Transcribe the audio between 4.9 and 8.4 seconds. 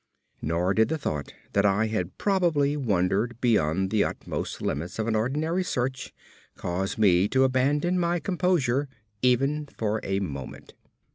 of an ordinary search cause me to abandon my